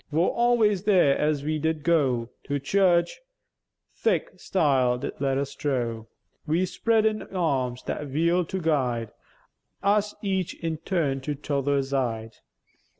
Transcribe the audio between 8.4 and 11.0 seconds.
to guide Us each in